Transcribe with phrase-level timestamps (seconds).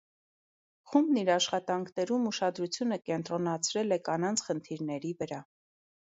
[0.93, 5.41] Խումբն իր աշխատանքներում ուշադրությունը կենտրոնացրել է կանանց խնդիրների վրա։